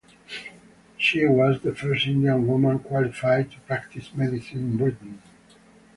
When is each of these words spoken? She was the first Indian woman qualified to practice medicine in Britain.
She 0.97 1.27
was 1.27 1.61
the 1.61 1.75
first 1.75 2.07
Indian 2.07 2.47
woman 2.47 2.79
qualified 2.79 3.51
to 3.51 3.59
practice 3.59 4.11
medicine 4.15 4.57
in 4.71 4.77
Britain. 4.77 5.21